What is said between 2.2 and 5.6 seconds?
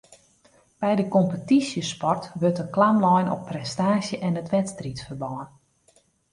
wurdt de klam lein op prestaasje en it wedstriidferbân